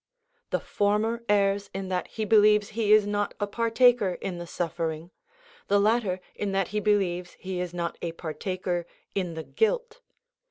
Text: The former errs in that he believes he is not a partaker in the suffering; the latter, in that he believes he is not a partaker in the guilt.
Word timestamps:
The 0.49 0.59
former 0.59 1.23
errs 1.29 1.69
in 1.75 1.89
that 1.89 2.07
he 2.07 2.25
believes 2.25 2.69
he 2.69 2.91
is 2.91 3.05
not 3.05 3.35
a 3.39 3.45
partaker 3.45 4.15
in 4.19 4.39
the 4.39 4.47
suffering; 4.47 5.11
the 5.67 5.79
latter, 5.79 6.21
in 6.33 6.53
that 6.53 6.69
he 6.69 6.79
believes 6.79 7.33
he 7.37 7.59
is 7.61 7.71
not 7.71 7.99
a 8.01 8.11
partaker 8.11 8.87
in 9.13 9.35
the 9.35 9.43
guilt. 9.43 10.01